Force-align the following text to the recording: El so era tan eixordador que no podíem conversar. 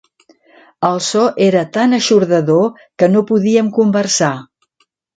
El 0.89 0.97
so 1.07 1.21
era 1.49 1.61
tan 1.77 1.95
eixordador 1.99 2.83
que 2.83 3.13
no 3.15 3.25
podíem 3.31 3.73
conversar. 3.81 4.35